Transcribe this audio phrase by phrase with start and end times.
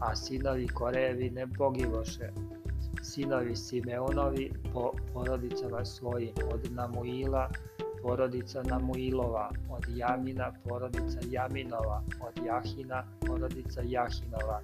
[0.00, 2.28] a sinovi Korejevi ne pogivoše.
[3.02, 7.50] Sinovi Simeonovi po porodicama svojim, od Namuila,
[8.02, 14.60] porodica Namuilova, od Jamina, porodica Jaminova, od Jahina, porodica Jahinova,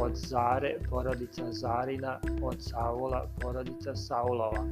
[0.00, 4.64] od Zare, porodica Zarina, od Saula, porodica Saulova.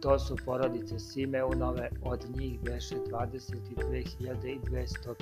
[0.00, 5.14] To su porodice Simeunove, od njih beše 22.200.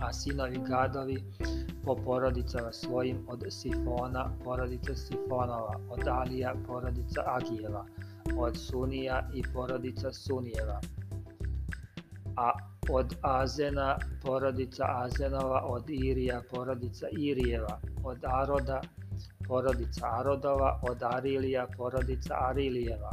[0.00, 1.24] A sinovi Gadovi,
[1.84, 7.86] po porodicama svojim od Sifona, porodica Sifonova, od Alija, porodica Agijeva,
[8.36, 10.80] od Sunija i porodica Sunijeva,
[12.36, 18.80] a od Azena, porodica Azenova, od Irija, porodica Irijeva, od Aroda,
[19.46, 23.12] porodica Arodova, od Arilija, porodica Arilijeva.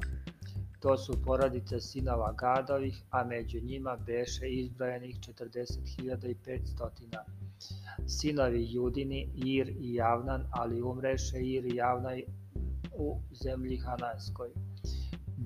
[0.79, 7.17] To su porodice sinova Gadovih, a među njima beše izbrajenih 40.500
[8.07, 12.23] sinovi Judini, Ir i Javnan, ali umreše Ir i Javnaj
[12.93, 14.49] u zemlji Hananskoj.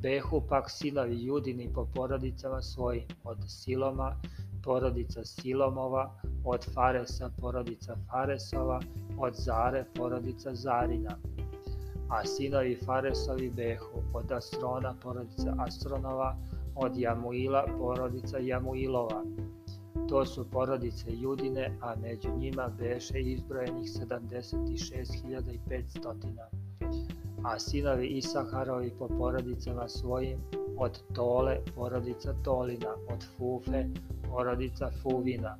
[0.01, 4.15] Behu pak sinovi Judini po porodicama svojim, od Siloma,
[4.63, 8.79] porodica Silomova, od Faresa, porodica Faresova,
[9.17, 11.17] od Zare, porodica Zarina.
[12.09, 16.37] A sinovi Faresovi behu, od Astrona, porodica Astronova,
[16.75, 19.23] od Jamuila, porodica Jamuilova,
[20.09, 26.62] To su porodice Judine, a među njima beše izbrojenih 76.500.
[27.43, 30.37] A sinovi Isaharovi po porodicama svojim,
[30.77, 33.85] od Tole, porodica Tolina, od Fufe,
[34.29, 35.57] porodica Fuvina,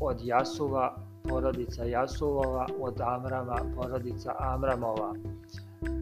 [0.00, 0.96] od Jasuva,
[1.28, 5.14] porodica Jasuvova, od Amrama, porodica Amramova.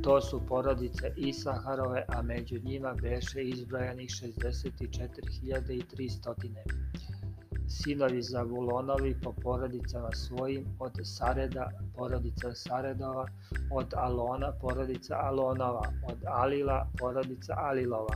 [0.02, 6.34] To su porodice Isaharove, a među njima beše izbrojanih 64.300
[7.72, 13.26] sinovi Zavulonovi po porodicama svojim, od Sareda, porodica Saredova,
[13.70, 18.14] od Alona, porodica Alonova, od Alila, porodica Alilova.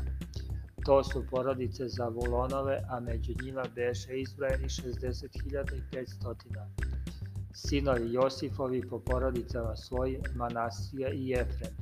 [0.84, 6.34] To su porodice Zavulonove, a među njima beše izbrojeni 60.500.
[7.54, 11.72] Sinovi Josifovi po porodicama svojim, Manasija i Jefrem.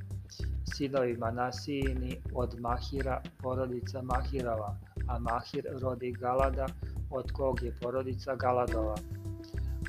[0.74, 4.76] Sinovi Manasijini od Mahira, porodica Mahirova,
[5.08, 6.66] a Mahir rodi Galada,
[7.14, 8.94] od kog je porodica Galadova.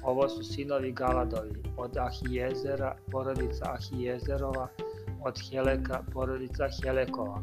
[0.04, 4.68] Ovo su sinovi Galadovi, od Ahijezera, porodica Ahijezerova,
[5.26, 7.42] od Heleka, porodica Helekova,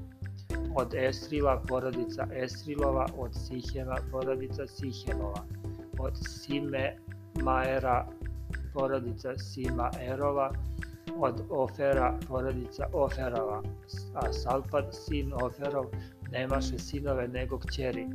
[0.76, 5.44] od Esrila, porodica Esrilova, od Sihema, porodica Sihemova,
[5.98, 6.96] od Sime
[7.42, 8.06] Maera,
[8.74, 10.50] porodica Simaerova,
[11.18, 13.62] od Ofera, porodica Oferova,
[14.14, 15.86] a Salpad, sin Oferov,
[16.32, 18.06] nemaše sinove nego kćeri,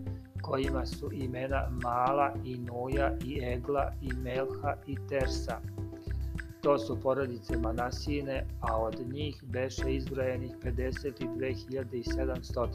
[0.41, 5.59] kojima su imena Mala i Nuja i Egla i Melha i Tersa.
[6.61, 12.67] To su porodice Manasine, a od njih beše izbrojenih 52.700.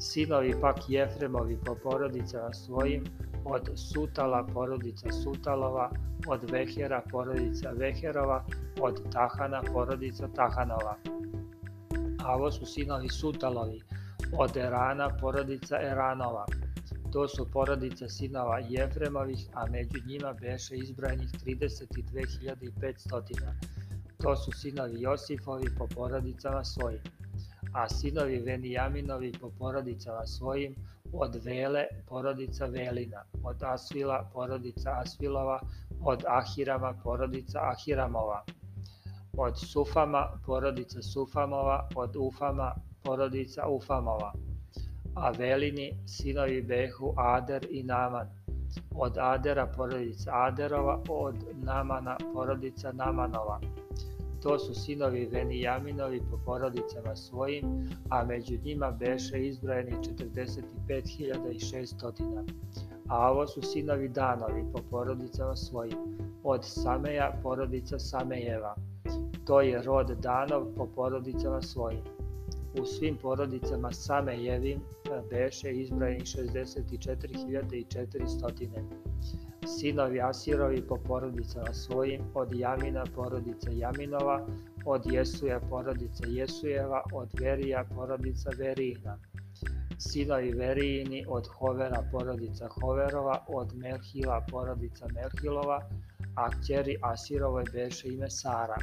[0.00, 3.04] Sinovi pak Jefremovi po porodicama svojim,
[3.44, 5.90] od Sutala porodica Sutalova,
[6.26, 8.44] od Vehera porodica Veherova,
[8.80, 10.96] od Tahana porodica Tahanova
[12.24, 13.82] a ovo su sinovi Sutalovi,
[14.38, 16.46] od Erana porodica Eranova.
[17.12, 23.22] To su porodice sinova Jefremovih, a među njima beše izbranih 32.500.
[24.22, 27.00] To su sinovi Josifovi po porodicama svojim.
[27.72, 30.74] A sinovi Venijaminovi po porodicama svojim,
[31.12, 35.60] od Vele porodica Velina, od Asvila porodica Asvilova,
[36.00, 38.44] od Ahirama porodica Ahiramova,
[39.38, 44.32] od Sufama porodica Sufamova, od Ufama porodica Ufamova.
[45.14, 48.28] A Velini sinovi Behu Ader i Naman,
[48.94, 53.60] od Adera porodica Aderova, od Namana porodica Namanova.
[54.42, 62.44] To su sinovi Venijaminovi po porodicama svojim, a među njima beše izbrojeni 45.600.
[63.08, 65.98] A ovo su sinovi Danovi po porodicama svojim,
[66.44, 68.74] od Sameja porodica Samejeva.
[69.44, 72.19] To je rod Danov po porodicama svojim.
[72.78, 74.80] U svim porodicama Samejevim
[75.30, 79.10] beše izbrojeni 64.400
[79.66, 84.46] sinovi Asirovi po porodicama svojim, od Jamina porodica Jaminova,
[84.84, 89.18] od Jesuja porodica Jesujeva, od Verija porodica Verijina.
[89.98, 95.88] Sinovi Verijini od Hovera porodica Hoverova, od Melhila porodica Melhilova,
[96.36, 98.76] a kćeri Asirovoj beše ime Sara.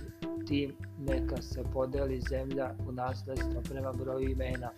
[0.48, 4.70] tim neka se podeli zemlja u nasledstvo prema broju imena,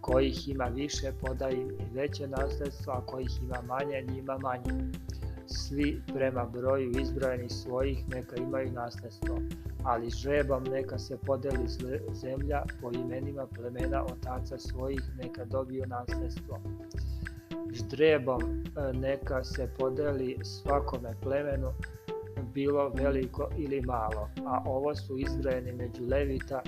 [0.00, 4.90] kojih ima više podaj im veće nasledstvo, a kojih ima manje njima manje.
[5.52, 9.38] Svi prema broju izbrojenih svojih neka imaju nasledstvo,
[9.84, 11.68] ali žrebom neka se podeli
[12.12, 16.58] zemlja po imenima plemena otaca svojih neka dobiju nasledstvo.
[17.72, 21.72] Ždrebom e, neka se podeli svakome plemenu
[22.54, 26.62] bilo veliko ili malo, a ovo su izbrojeni među Levita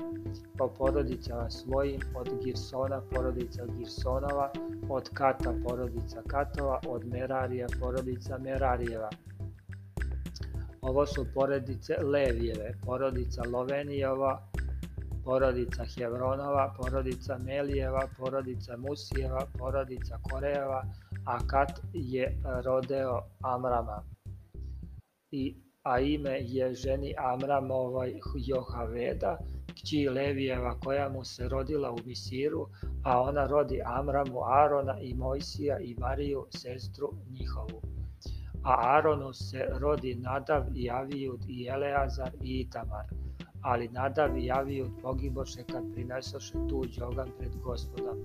[0.58, 4.50] po porodicama svojim, od Girsona porodica Girsonova,
[4.88, 9.10] od Kata porodica Katova, od Merarija porodica Merarijeva.
[10.82, 14.42] Ovo su porodice Levijeve, porodica Lovenijeva,
[15.24, 20.84] porodica Hevronova, porodica Melijeva, porodica Musijeva, porodica Korejeva,
[21.24, 24.02] a Kat je rodeo Amrama.
[25.82, 29.38] A ime je ženi Amramovoj Johaveda,
[29.68, 32.66] kći Levijeva koja mu se rodila u Misiru,
[33.04, 37.82] a ona rodi Amramu, Arona i Mojsija i Mariju, sestru njihovu.
[38.64, 43.06] A Aronu se rodi Nadav i Avijud i Eleazar i Itamar,
[43.62, 48.18] ali Nadav i Avijud pogiboše kad prinesoše tuđ ogan pred gospodom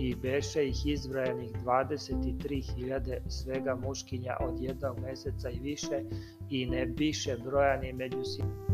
[0.00, 6.02] i beše ih izbrajanih 23.000 svega muškinja od jednog meseca i više
[6.50, 8.71] i ne biše brojani među sinima.